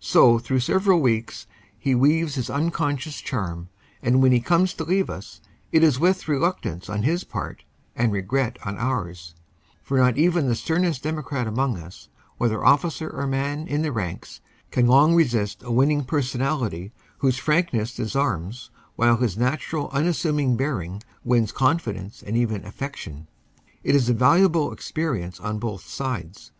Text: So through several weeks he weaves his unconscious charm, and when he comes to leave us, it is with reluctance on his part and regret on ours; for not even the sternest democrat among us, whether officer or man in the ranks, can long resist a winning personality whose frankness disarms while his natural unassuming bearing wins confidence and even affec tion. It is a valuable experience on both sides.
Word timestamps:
So 0.00 0.40
through 0.40 0.58
several 0.58 0.98
weeks 0.98 1.46
he 1.78 1.94
weaves 1.94 2.34
his 2.34 2.50
unconscious 2.50 3.20
charm, 3.20 3.68
and 4.02 4.20
when 4.20 4.32
he 4.32 4.40
comes 4.40 4.74
to 4.74 4.82
leave 4.82 5.08
us, 5.08 5.40
it 5.70 5.84
is 5.84 6.00
with 6.00 6.26
reluctance 6.26 6.90
on 6.90 7.04
his 7.04 7.22
part 7.22 7.62
and 7.94 8.10
regret 8.10 8.58
on 8.64 8.76
ours; 8.76 9.36
for 9.84 9.96
not 9.98 10.18
even 10.18 10.48
the 10.48 10.56
sternest 10.56 11.04
democrat 11.04 11.46
among 11.46 11.76
us, 11.78 12.08
whether 12.38 12.64
officer 12.64 13.08
or 13.08 13.28
man 13.28 13.68
in 13.68 13.82
the 13.82 13.92
ranks, 13.92 14.40
can 14.72 14.88
long 14.88 15.14
resist 15.14 15.62
a 15.62 15.70
winning 15.70 16.02
personality 16.02 16.90
whose 17.18 17.38
frankness 17.38 17.94
disarms 17.94 18.70
while 18.96 19.18
his 19.18 19.36
natural 19.38 19.90
unassuming 19.92 20.56
bearing 20.56 21.04
wins 21.22 21.52
confidence 21.52 22.20
and 22.20 22.36
even 22.36 22.64
affec 22.64 22.96
tion. 22.96 23.28
It 23.84 23.94
is 23.94 24.08
a 24.08 24.12
valuable 24.14 24.72
experience 24.72 25.38
on 25.38 25.60
both 25.60 25.84
sides. 25.86 26.50